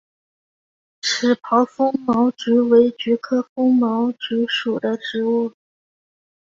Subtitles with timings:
[1.03, 5.53] 齿苞风毛菊为菊科风毛菊属的植物。